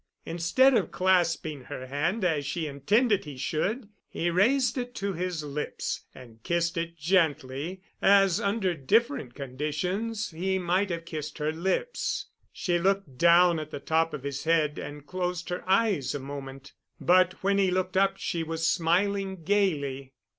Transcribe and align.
Instead 0.25 0.73
of 0.73 0.91
clasping 0.91 1.65
her 1.65 1.85
hand, 1.85 2.25
as 2.25 2.43
she 2.43 2.65
intended 2.65 3.23
he 3.23 3.37
should, 3.37 3.87
he 4.09 4.31
raised 4.31 4.75
it 4.75 4.95
to 4.95 5.13
his 5.13 5.43
lips 5.43 6.05
and 6.15 6.41
kissed 6.41 6.75
it 6.75 6.97
gently—as 6.97 8.39
under 8.39 8.73
different 8.73 9.35
conditions 9.35 10.31
he 10.31 10.57
might 10.57 10.89
have 10.89 11.05
kissed 11.05 11.37
her 11.37 11.51
lips. 11.51 12.25
She 12.51 12.79
looked 12.79 13.19
down 13.19 13.59
at 13.59 13.69
the 13.69 13.79
top 13.79 14.11
of 14.15 14.23
his 14.23 14.45
head 14.45 14.79
and 14.79 15.05
closed 15.05 15.49
her 15.49 15.63
eyes 15.69 16.15
a 16.15 16.19
moment, 16.19 16.73
but 16.99 17.33
when 17.43 17.59
he 17.59 17.69
looked 17.69 17.95
up 17.95 18.17
she 18.17 18.41
was 18.41 18.67
smiling 18.67 19.43
gaily. 19.43 20.13